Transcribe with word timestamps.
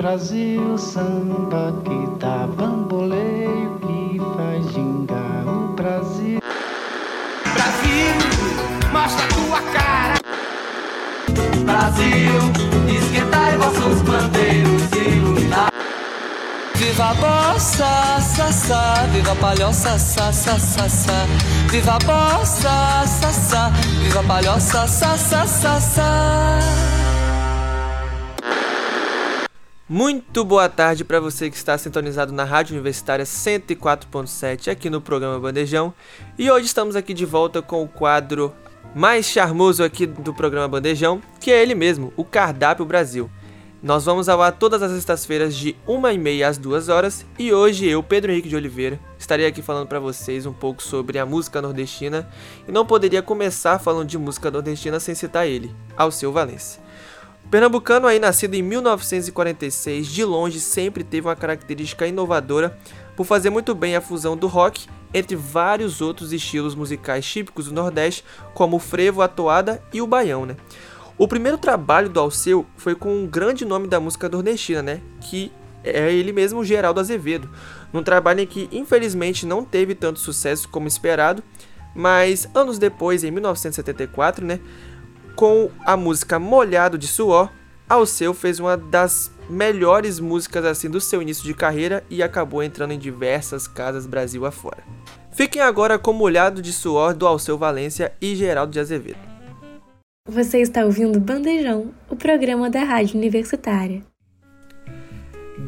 Brasil, 0.00 0.78
samba 0.78 1.74
que 1.84 2.18
dá 2.18 2.46
bamboleio, 2.56 3.78
que 3.80 4.18
faz 4.34 4.72
gingar 4.72 5.46
o 5.46 5.74
Brasil. 5.74 6.40
Brasil, 7.52 8.14
mostra 8.94 9.26
tua 9.28 9.60
cara. 9.74 10.14
Brasil, 11.66 12.32
esquentai 12.98 13.58
vossos 13.58 14.00
bandeiros 14.00 14.82
e 14.94 15.16
iluminar. 15.16 15.70
Viva 16.76 17.10
a 17.10 17.14
bossa, 17.16 18.20
sa, 18.22 18.50
sa, 18.50 19.06
viva 19.12 19.32
a 19.32 19.36
palhoça, 19.36 19.98
sa, 19.98 20.32
sa, 20.32 20.58
sa, 20.58 20.88
sa. 20.88 21.26
Viva 21.70 21.96
a 21.96 21.98
bossa, 21.98 23.06
sa, 23.06 23.30
sa, 23.30 23.70
viva 24.00 24.20
a 24.20 24.22
palhoça, 24.22 24.88
sa, 24.88 25.14
sa, 25.18 25.46
Muito 29.92 30.44
boa 30.44 30.68
tarde 30.68 31.04
para 31.04 31.18
você 31.18 31.50
que 31.50 31.56
está 31.56 31.76
sintonizado 31.76 32.32
na 32.32 32.44
Rádio 32.44 32.74
Universitária 32.74 33.24
104.7 33.24 34.70
aqui 34.70 34.88
no 34.88 35.00
programa 35.00 35.40
Bandejão. 35.40 35.92
E 36.38 36.48
hoje 36.48 36.66
estamos 36.66 36.94
aqui 36.94 37.12
de 37.12 37.26
volta 37.26 37.60
com 37.60 37.82
o 37.82 37.88
quadro 37.88 38.54
mais 38.94 39.26
charmoso 39.26 39.82
aqui 39.82 40.06
do 40.06 40.32
programa 40.32 40.68
Bandejão, 40.68 41.20
que 41.40 41.50
é 41.50 41.60
ele 41.60 41.74
mesmo, 41.74 42.12
o 42.16 42.22
Cardápio 42.22 42.84
Brasil. 42.84 43.28
Nós 43.82 44.04
vamos 44.04 44.28
ao 44.28 44.40
ar 44.40 44.52
todas 44.52 44.80
as 44.80 44.92
sextas-feiras 44.92 45.56
de 45.56 45.74
1h30 45.88 46.46
às 46.46 46.56
2 46.56 46.88
horas 46.88 47.26
e 47.36 47.52
hoje 47.52 47.88
eu, 47.88 48.00
Pedro 48.00 48.30
Henrique 48.30 48.48
de 48.48 48.54
Oliveira, 48.54 49.00
estarei 49.18 49.44
aqui 49.44 49.60
falando 49.60 49.88
para 49.88 49.98
vocês 49.98 50.46
um 50.46 50.52
pouco 50.52 50.84
sobre 50.84 51.18
a 51.18 51.26
música 51.26 51.60
nordestina 51.60 52.28
e 52.68 52.70
não 52.70 52.86
poderia 52.86 53.22
começar 53.22 53.80
falando 53.80 54.06
de 54.06 54.18
música 54.18 54.52
nordestina 54.52 55.00
sem 55.00 55.16
citar 55.16 55.48
ele, 55.48 55.74
Alceu 55.96 56.30
Valença. 56.30 56.89
Pernambucano 57.50 58.06
aí 58.06 58.20
nascido 58.20 58.54
em 58.54 58.62
1946, 58.62 60.06
de 60.06 60.24
longe 60.24 60.60
sempre 60.60 61.02
teve 61.02 61.26
uma 61.26 61.34
característica 61.34 62.06
inovadora 62.06 62.78
por 63.16 63.24
fazer 63.26 63.50
muito 63.50 63.74
bem 63.74 63.96
a 63.96 64.00
fusão 64.00 64.36
do 64.36 64.46
rock 64.46 64.86
entre 65.12 65.34
vários 65.34 66.00
outros 66.00 66.32
estilos 66.32 66.76
musicais 66.76 67.26
típicos 67.26 67.66
do 67.66 67.74
Nordeste, 67.74 68.24
como 68.54 68.76
o 68.76 68.78
frevo, 68.78 69.20
a 69.20 69.26
toada 69.26 69.82
e 69.92 70.00
o 70.00 70.06
baião, 70.06 70.46
né? 70.46 70.56
O 71.18 71.26
primeiro 71.26 71.58
trabalho 71.58 72.08
do 72.08 72.20
Alceu 72.20 72.64
foi 72.76 72.94
com 72.94 73.12
um 73.12 73.26
grande 73.26 73.64
nome 73.64 73.88
da 73.88 73.98
música 73.98 74.28
nordestina, 74.28 74.80
né? 74.80 75.00
Que 75.20 75.50
é 75.82 76.12
ele 76.12 76.32
mesmo, 76.32 76.64
Geraldo 76.64 77.00
Azevedo, 77.00 77.50
num 77.92 78.04
trabalho 78.04 78.40
em 78.40 78.46
que 78.46 78.68
infelizmente 78.70 79.44
não 79.44 79.64
teve 79.64 79.96
tanto 79.96 80.20
sucesso 80.20 80.68
como 80.68 80.86
esperado, 80.86 81.42
mas 81.94 82.48
anos 82.54 82.78
depois, 82.78 83.24
em 83.24 83.30
1974, 83.32 84.46
né, 84.46 84.60
com 85.40 85.70
a 85.86 85.96
música 85.96 86.38
Molhado 86.38 86.98
de 86.98 87.06
Suor, 87.06 87.50
Alceu 87.88 88.34
fez 88.34 88.60
uma 88.60 88.76
das 88.76 89.32
melhores 89.48 90.20
músicas 90.20 90.66
assim 90.66 90.90
do 90.90 91.00
seu 91.00 91.22
início 91.22 91.42
de 91.44 91.54
carreira 91.54 92.04
e 92.10 92.22
acabou 92.22 92.62
entrando 92.62 92.92
em 92.92 92.98
diversas 92.98 93.66
casas 93.66 94.06
Brasil 94.06 94.44
afora. 94.44 94.84
Fiquem 95.32 95.62
agora 95.62 95.98
com 95.98 96.12
Molhado 96.12 96.60
de 96.60 96.74
Suor 96.74 97.14
do 97.14 97.26
Alceu 97.26 97.56
Valência 97.56 98.12
e 98.20 98.36
Geraldo 98.36 98.70
de 98.70 98.80
Azevedo. 98.80 99.18
Você 100.28 100.58
está 100.58 100.84
ouvindo 100.84 101.18
Bandejão, 101.18 101.94
o 102.10 102.14
programa 102.14 102.68
da 102.68 102.84
Rádio 102.84 103.16
Universitária. 103.16 104.09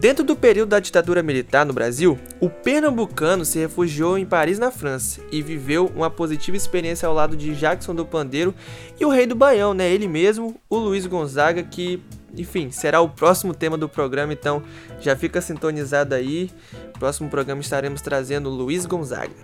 Dentro 0.00 0.24
do 0.24 0.34
período 0.34 0.70
da 0.70 0.80
ditadura 0.80 1.22
militar 1.22 1.64
no 1.64 1.72
Brasil, 1.72 2.18
o 2.40 2.50
pernambucano 2.50 3.44
se 3.44 3.58
refugiou 3.58 4.18
em 4.18 4.26
Paris, 4.26 4.58
na 4.58 4.70
França, 4.70 5.20
e 5.30 5.40
viveu 5.40 5.92
uma 5.94 6.10
positiva 6.10 6.56
experiência 6.56 7.06
ao 7.06 7.14
lado 7.14 7.36
de 7.36 7.54
Jackson 7.54 7.94
do 7.94 8.04
Pandeiro 8.04 8.54
e 8.98 9.04
o 9.04 9.10
Rei 9.10 9.26
do 9.26 9.36
Baião, 9.36 9.72
né? 9.72 9.88
Ele 9.88 10.08
mesmo, 10.08 10.56
o 10.68 10.76
Luiz 10.76 11.06
Gonzaga, 11.06 11.62
que, 11.62 12.02
enfim, 12.36 12.70
será 12.70 13.00
o 13.00 13.08
próximo 13.08 13.52
tema 13.52 13.76
do 13.76 13.88
programa, 13.88 14.32
então 14.32 14.62
já 15.00 15.14
fica 15.14 15.40
sintonizado 15.40 16.14
aí. 16.14 16.50
Próximo 16.98 17.28
programa 17.28 17.60
estaremos 17.60 18.00
trazendo 18.00 18.48
Luiz 18.48 18.86
Gonzaga. 18.86 19.34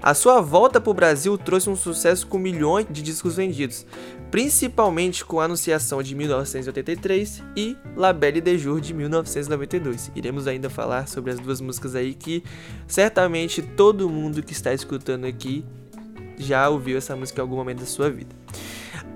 A 0.00 0.14
sua 0.14 0.40
volta 0.40 0.80
para 0.80 0.90
o 0.90 0.94
Brasil 0.94 1.36
trouxe 1.36 1.68
um 1.68 1.74
sucesso 1.74 2.26
com 2.26 2.38
milhões 2.38 2.86
de 2.88 3.02
discos 3.02 3.34
vendidos, 3.34 3.84
principalmente 4.30 5.24
com 5.24 5.40
a 5.40 5.44
Anunciação 5.44 6.02
de 6.02 6.14
1983 6.14 7.42
e 7.56 7.76
La 7.96 8.12
Belle 8.12 8.40
de 8.40 8.56
Jour 8.56 8.80
de 8.80 8.94
1992. 8.94 10.12
Iremos 10.14 10.46
ainda 10.46 10.70
falar 10.70 11.08
sobre 11.08 11.32
as 11.32 11.40
duas 11.40 11.60
músicas 11.60 11.96
aí 11.96 12.14
que 12.14 12.44
certamente 12.86 13.60
todo 13.60 14.08
mundo 14.08 14.42
que 14.42 14.52
está 14.52 14.72
escutando 14.72 15.24
aqui 15.24 15.64
já 16.36 16.68
ouviu 16.68 16.96
essa 16.96 17.16
música 17.16 17.40
em 17.40 17.42
algum 17.42 17.56
momento 17.56 17.80
da 17.80 17.86
sua 17.86 18.08
vida. 18.08 18.34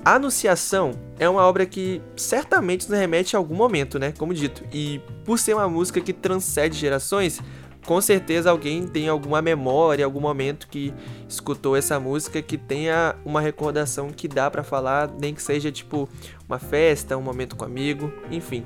Anunciação 0.05 0.93
é 1.19 1.29
uma 1.29 1.43
obra 1.43 1.65
que 1.65 2.03
certamente 2.17 2.91
nos 2.91 2.99
remete 2.99 3.37
a 3.37 3.39
algum 3.39 3.55
momento, 3.55 3.99
né? 3.99 4.13
Como 4.19 4.35
dito, 4.35 4.65
e 4.73 5.01
por 5.25 5.39
ser 5.39 5.55
uma 5.55 5.69
música 5.69 6.01
que 6.01 6.13
transcende 6.13 6.77
gerações, 6.77 7.41
com 7.87 8.01
certeza 8.01 8.51
alguém 8.51 8.87
tem 8.87 9.09
alguma 9.09 9.41
memória, 9.41 10.05
algum 10.05 10.21
momento 10.21 10.67
que 10.69 10.93
escutou 11.29 11.77
essa 11.77 12.01
música 12.01 12.43
que 12.43 12.59
tenha 12.59 13.15
uma 13.25 13.41
recordação 13.41 14.11
que 14.11 14.27
dá 14.27 14.51
para 14.51 14.65
falar, 14.65 15.09
nem 15.21 15.35
que 15.35 15.43
seja 15.43 15.71
tipo 15.71 16.09
uma 16.49 16.59
festa, 16.59 17.17
um 17.17 17.23
momento 17.23 17.55
com 17.55 17.65
amigo, 17.65 18.13
enfim. 18.31 18.65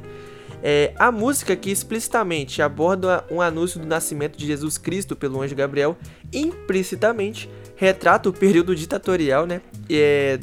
É, 0.63 0.95
a 0.99 1.13
música 1.13 1.55
que 1.55 1.71
explicitamente 1.71 2.63
aborda 2.63 3.25
um 3.31 3.41
anúncio 3.41 3.79
do 3.79 3.87
nascimento 3.87 4.39
de 4.39 4.47
Jesus 4.47 4.79
Cristo 4.79 5.15
pelo 5.15 5.41
anjo 5.43 5.55
Gabriel, 5.55 5.97
implicitamente 6.33 7.51
retrata 7.75 8.29
o 8.29 8.33
período 8.33 8.75
ditatorial, 8.75 9.47
né? 9.47 9.61
É, 9.89 10.39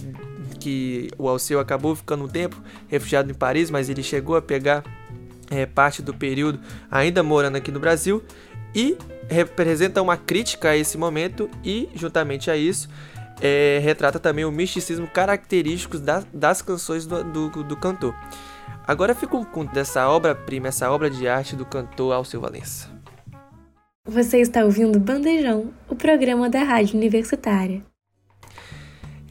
que 0.64 1.10
o 1.18 1.28
Alceu 1.28 1.60
acabou 1.60 1.94
ficando 1.94 2.24
um 2.24 2.28
tempo 2.28 2.56
refugiado 2.88 3.30
em 3.30 3.34
Paris, 3.34 3.70
mas 3.70 3.90
ele 3.90 4.02
chegou 4.02 4.38
a 4.38 4.42
pegar 4.42 4.82
é, 5.52 5.66
parte 5.66 6.02
do 6.02 6.14
período 6.14 6.60
ainda 6.90 7.22
morando 7.22 7.58
aqui 7.58 7.70
no 7.70 7.80
Brasil 7.80 8.24
e 8.74 8.98
representa 9.30 10.02
uma 10.02 10.16
crítica 10.16 10.70
a 10.70 10.78
esse 10.78 10.98
momento 10.98 11.50
e, 11.64 11.90
juntamente 11.94 12.50
a 12.50 12.56
isso, 12.56 12.90
é, 13.42 13.80
retrata 13.84 14.20
também 14.20 14.46
o 14.46 14.52
misticismo 14.52 15.06
característico 15.08 16.00
das, 16.00 16.26
das 16.34 16.62
canções 16.62 17.06
do, 17.06 17.24
do, 17.24 17.64
do, 17.64 17.76
cantor. 17.76 18.16
Agora 18.88 19.14
fica 19.14 19.36
um 19.36 19.44
conto 19.44 19.74
dessa 19.74 20.08
obra-prima, 20.08 20.70
essa 20.70 20.90
obra 20.90 21.10
de 21.10 21.28
arte 21.28 21.56
do 21.56 21.66
cantor 21.66 22.14
Alceu 22.14 22.40
Valença. 22.40 22.90
Você 24.06 24.40
está 24.40 24.64
ouvindo 24.64 25.00
Bandejão, 25.00 25.74
o 25.90 25.96
programa 25.96 26.50
da 26.50 26.64
Rádio 26.64 26.98
Universitária. 26.98 27.82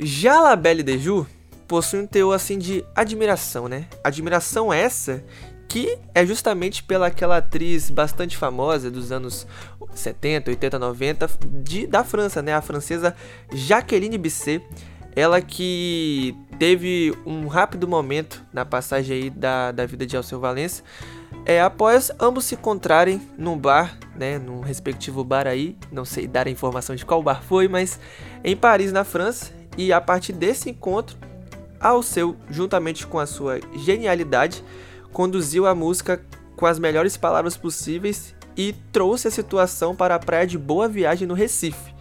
Já 0.03 0.41
La 0.41 0.57
Belle 0.57 0.83
de 0.83 0.99
Jour 0.99 1.27
possui 1.69 2.01
um 2.01 2.07
teor 2.07 2.35
assim 2.35 2.59
de 2.59 2.85
admiração, 2.95 3.69
né? 3.69 3.87
Admiração 4.03 4.73
essa 4.73 5.25
que 5.69 5.97
é 6.15 6.27
justamente 6.27 6.83
pela 6.83 7.07
aquela 7.07 7.39
atriz 7.39 7.89
bastante 7.89 8.37
famosa 8.37 8.91
dos 8.91 9.11
anos 9.11 9.47
70, 9.95 10.51
80, 10.51 10.79
90 10.79 11.31
de, 11.63 11.87
da 11.87 12.05
França, 12.05 12.43
né? 12.43 12.53
A 12.53 12.61
francesa 12.61 13.15
Jacqueline 13.51 14.19
Bisset, 14.19 14.63
ela 15.17 15.41
que 15.41 16.37
teve 16.59 17.17
um 17.25 17.47
rápido 17.47 17.89
momento 17.89 18.45
na 18.53 18.65
passagem 18.65 19.17
aí 19.17 19.31
da, 19.31 19.73
da 19.73 19.87
vida 19.87 20.05
de 20.05 20.17
Alceu 20.17 20.41
Valença, 20.41 20.83
é, 21.47 21.63
após 21.63 22.11
ambos 22.21 22.45
se 22.45 22.55
encontrarem 22.55 23.21
num 23.39 23.57
bar, 23.57 23.99
né, 24.15 24.39
num 24.39 24.61
respectivo 24.61 25.25
bar 25.25 25.47
aí, 25.47 25.77
não 25.91 26.05
sei 26.05 26.27
dar 26.27 26.47
a 26.47 26.51
informação 26.51 26.95
de 26.95 27.07
qual 27.07 27.23
bar 27.23 27.43
foi, 27.43 27.67
mas 27.67 27.99
em 28.45 28.55
Paris, 28.55 28.93
na 28.93 29.05
França, 29.05 29.62
e 29.77 29.93
a 29.93 30.01
partir 30.01 30.33
desse 30.33 30.71
encontro, 30.71 31.17
Alceu, 31.81 32.37
juntamente 32.49 33.07
com 33.07 33.19
a 33.19 33.27
sua 33.27 33.61
genialidade, 33.75 34.63
conduziu 35.13 35.67
a 35.67 35.75
música 35.75 36.25
com 36.57 36.67
as 36.67 36.79
melhores 36.79 37.17
palavras 37.17 37.57
possíveis 37.57 38.35
e 38.57 38.73
trouxe 38.93 39.29
a 39.29 39.31
situação 39.31 39.97
para 39.97 40.15
a 40.15 40.19
praia 40.19 40.47
de 40.47 40.57
Boa 40.57 40.89
Viagem 40.89 41.27
no 41.27 41.35
Recife. 41.35 41.93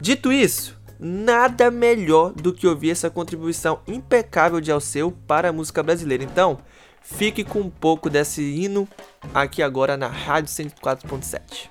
Dito 0.00 0.30
isso, 0.32 0.78
nada 1.00 1.70
melhor 1.70 2.32
do 2.32 2.52
que 2.52 2.66
ouvir 2.66 2.90
essa 2.90 3.10
contribuição 3.10 3.80
impecável 3.86 4.60
de 4.60 4.70
Alceu 4.70 5.12
para 5.26 5.48
a 5.48 5.52
música 5.52 5.82
brasileira. 5.82 6.22
Então, 6.22 6.58
fique 7.02 7.42
com 7.42 7.60
um 7.60 7.70
pouco 7.70 8.08
desse 8.08 8.42
hino 8.42 8.86
aqui 9.34 9.62
agora 9.62 9.96
na 9.96 10.08
Rádio 10.08 10.52
104.7. 10.52 11.70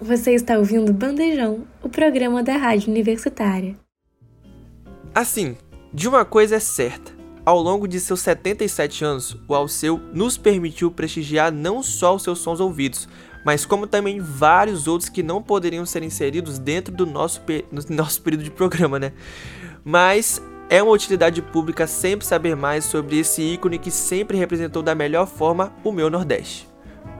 Você 0.00 0.32
está 0.32 0.58
ouvindo 0.58 0.92
Bandejão, 0.92 1.64
o 1.82 1.88
programa 1.88 2.42
da 2.42 2.56
Rádio 2.56 2.90
Universitária. 2.90 3.81
Assim, 5.14 5.56
de 5.92 6.08
uma 6.08 6.24
coisa 6.24 6.56
é 6.56 6.58
certa, 6.58 7.12
ao 7.44 7.60
longo 7.60 7.86
de 7.86 8.00
seus 8.00 8.20
77 8.20 9.04
anos, 9.04 9.36
o 9.46 9.54
Alceu 9.54 10.00
nos 10.14 10.38
permitiu 10.38 10.90
prestigiar 10.90 11.52
não 11.52 11.82
só 11.82 12.14
os 12.14 12.22
seus 12.22 12.38
sons 12.38 12.60
ouvidos, 12.60 13.06
mas 13.44 13.66
como 13.66 13.86
também 13.86 14.20
vários 14.20 14.86
outros 14.88 15.10
que 15.10 15.22
não 15.22 15.42
poderiam 15.42 15.84
ser 15.84 16.02
inseridos 16.02 16.58
dentro 16.58 16.94
do 16.94 17.04
nosso, 17.04 17.42
no 17.70 17.96
nosso 17.96 18.22
período 18.22 18.44
de 18.44 18.50
programa, 18.50 18.98
né? 18.98 19.12
Mas 19.84 20.40
é 20.70 20.82
uma 20.82 20.92
utilidade 20.92 21.42
pública 21.42 21.86
sempre 21.86 22.24
saber 22.24 22.56
mais 22.56 22.86
sobre 22.86 23.18
esse 23.18 23.42
ícone 23.42 23.78
que 23.78 23.90
sempre 23.90 24.38
representou 24.38 24.82
da 24.82 24.94
melhor 24.94 25.26
forma 25.26 25.74
o 25.84 25.92
meu 25.92 26.08
Nordeste. 26.08 26.71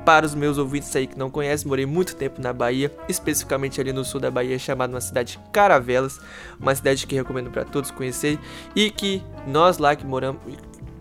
Para 0.04 0.26
os 0.26 0.34
meus 0.34 0.58
ouvintes 0.58 0.94
aí 0.96 1.06
que 1.06 1.16
não 1.16 1.30
conhecem, 1.30 1.68
morei 1.68 1.86
muito 1.86 2.16
tempo 2.16 2.40
na 2.40 2.52
Bahia, 2.52 2.92
especificamente 3.08 3.80
ali 3.80 3.92
no 3.92 4.04
sul 4.04 4.20
da 4.20 4.30
Bahia, 4.30 4.58
chamada 4.58 4.92
uma 4.92 5.00
cidade 5.00 5.38
Caravelas, 5.52 6.20
uma 6.58 6.74
cidade 6.74 7.06
que 7.06 7.14
recomendo 7.14 7.50
para 7.50 7.64
todos 7.64 7.90
conhecerem 7.90 8.38
e 8.74 8.90
que 8.90 9.22
nós 9.46 9.78
lá 9.78 9.94
que 9.94 10.04
moramos, 10.04 10.40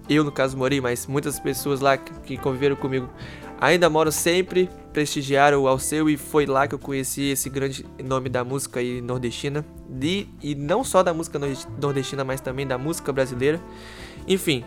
eu 0.07 0.23
no 0.23 0.31
caso 0.31 0.55
morei, 0.55 0.79
mas 0.79 1.07
muitas 1.07 1.39
pessoas 1.39 1.79
lá 1.79 1.97
que 1.97 2.37
conviveram 2.37 2.75
comigo 2.75 3.09
ainda 3.61 3.87
moram 3.89 4.11
sempre, 4.11 4.67
prestigiaram 4.91 5.61
o 5.61 5.67
Alceu 5.67 6.09
e 6.09 6.17
foi 6.17 6.47
lá 6.47 6.67
que 6.67 6.73
eu 6.73 6.79
conheci 6.79 7.29
esse 7.29 7.47
grande 7.47 7.85
nome 8.03 8.27
da 8.27 8.43
música 8.43 8.79
aí 8.79 9.01
nordestina, 9.01 9.63
de, 9.87 10.27
e 10.41 10.55
não 10.55 10.83
só 10.83 11.03
da 11.03 11.13
música 11.13 11.39
nordestina, 11.79 12.23
mas 12.23 12.41
também 12.41 12.65
da 12.65 12.77
música 12.77 13.13
brasileira. 13.13 13.61
Enfim, 14.27 14.65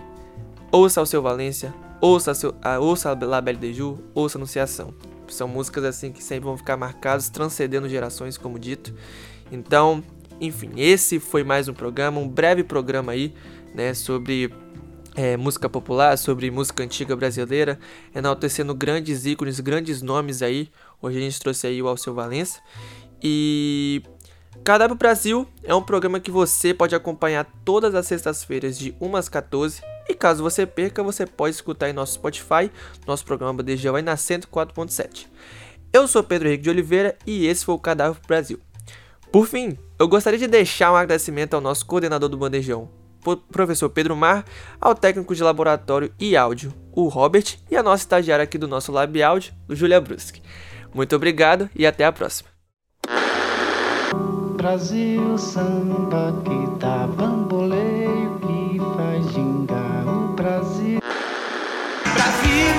ouça 0.70 1.00
Alceu 1.00 1.20
Valência, 1.20 1.74
ouça, 2.04 2.32
a, 2.60 2.78
ouça 2.78 3.18
La 3.22 3.40
Belle 3.40 3.58
de 3.58 3.72
Ju, 3.72 3.98
ouça 4.14 4.36
Anunciação. 4.36 4.92
São 5.28 5.48
músicas 5.48 5.84
assim 5.84 6.12
que 6.12 6.22
sempre 6.22 6.44
vão 6.44 6.56
ficar 6.56 6.76
marcadas, 6.76 7.30
transcendendo 7.30 7.88
gerações, 7.88 8.36
como 8.36 8.58
dito. 8.58 8.94
Então, 9.50 10.04
enfim, 10.38 10.70
esse 10.76 11.18
foi 11.18 11.42
mais 11.42 11.66
um 11.66 11.72
programa, 11.72 12.20
um 12.20 12.28
breve 12.28 12.62
programa 12.62 13.12
aí, 13.12 13.32
né, 13.74 13.94
sobre 13.94 14.54
é, 15.16 15.36
música 15.38 15.66
popular, 15.66 16.18
sobre 16.18 16.50
música 16.50 16.82
antiga 16.82 17.16
brasileira, 17.16 17.78
enaltecendo 18.14 18.74
grandes 18.74 19.24
ícones, 19.24 19.58
grandes 19.60 20.02
nomes 20.02 20.42
aí. 20.42 20.70
Hoje 21.00 21.16
a 21.16 21.20
gente 21.22 21.40
trouxe 21.40 21.66
aí 21.66 21.80
o 21.80 21.88
Alceu 21.88 22.12
Valença. 22.12 22.60
E 23.22 24.02
Cardápio 24.62 24.96
Brasil 24.96 25.48
é 25.62 25.74
um 25.74 25.82
programa 25.82 26.20
que 26.20 26.30
você 26.30 26.74
pode 26.74 26.94
acompanhar 26.94 27.46
todas 27.64 27.94
as 27.94 28.06
sextas-feiras 28.06 28.78
de 28.78 28.94
1 29.00 29.16
às 29.16 29.28
14 29.30 29.93
e 30.08 30.14
caso 30.14 30.42
você 30.42 30.66
perca, 30.66 31.02
você 31.02 31.26
pode 31.26 31.54
escutar 31.54 31.88
em 31.88 31.92
nosso 31.92 32.14
Spotify, 32.14 32.70
nosso 33.06 33.24
programa 33.24 33.54
Bandejão 33.54 33.94
aí 33.94 34.02
na 34.02 34.14
104.7. 34.14 35.26
Eu 35.92 36.08
sou 36.08 36.22
Pedro 36.22 36.48
Henrique 36.48 36.64
de 36.64 36.70
Oliveira 36.70 37.16
e 37.26 37.46
esse 37.46 37.64
foi 37.64 37.74
o 37.74 37.78
Cardápio 37.78 38.20
Brasil. 38.26 38.58
Por 39.30 39.46
fim, 39.46 39.78
eu 39.98 40.06
gostaria 40.06 40.38
de 40.38 40.46
deixar 40.46 40.92
um 40.92 40.96
agradecimento 40.96 41.54
ao 41.54 41.60
nosso 41.60 41.86
coordenador 41.86 42.28
do 42.28 42.36
Bandejão, 42.36 42.88
professor 43.50 43.88
Pedro 43.88 44.14
Mar, 44.14 44.44
ao 44.80 44.94
técnico 44.94 45.34
de 45.34 45.42
laboratório 45.42 46.12
e 46.18 46.36
áudio, 46.36 46.72
o 46.92 47.08
Robert, 47.08 47.58
e 47.70 47.76
a 47.76 47.82
nossa 47.82 48.02
estagiária 48.02 48.42
aqui 48.42 48.58
do 48.58 48.68
nosso 48.68 48.92
Lab 48.92 49.20
Áudio, 49.22 49.54
o 49.68 49.74
Julia 49.74 50.00
Bruschi. 50.00 50.42
Muito 50.94 51.16
obrigado 51.16 51.68
e 51.74 51.86
até 51.86 52.04
a 52.04 52.12
próxima. 52.12 52.48
Brasil, 54.56 55.36
samba 55.36 56.42
que 56.44 56.78
dá 56.78 57.06
Brasil. 60.74 61.00
Brasil, 62.14 62.74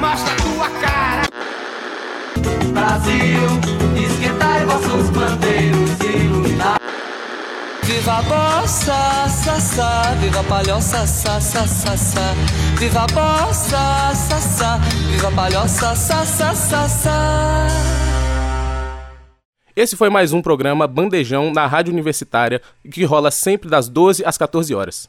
mostra 0.00 0.34
tua 0.36 0.68
cara. 0.80 1.22
Brasil, 2.72 3.46
esquentai 3.96 4.66
vossos 4.66 5.10
bandeiros 5.10 6.00
e 6.00 6.16
iluminar. 6.16 6.80
Viva 7.84 8.18
a 8.18 8.22
bossa, 8.22 9.28
sa, 9.28 9.60
sa, 9.60 10.14
viva 10.20 10.40
a 10.40 10.44
palhoça, 10.44 11.06
sa, 11.06 11.40
sa, 11.40 11.66
sa, 11.66 11.96
sa. 11.96 12.34
Viva 12.78 13.02
a 13.02 13.06
bossa, 13.06 14.14
sa, 14.14 14.40
sa, 14.40 14.78
viva 15.08 15.28
a 15.28 15.32
palhoça, 15.32 15.94
sa, 15.94 16.24
sa, 16.24 16.54
sa, 16.54 16.88
sa. 16.88 17.68
Esse 19.76 19.96
foi 19.96 20.10
mais 20.10 20.32
um 20.32 20.42
programa 20.42 20.88
Bandejão 20.88 21.52
na 21.52 21.66
Rádio 21.66 21.92
Universitária, 21.92 22.60
que 22.90 23.04
rola 23.04 23.30
sempre 23.30 23.70
das 23.70 23.88
12 23.88 24.24
às 24.24 24.36
14 24.36 24.74
horas. 24.74 25.08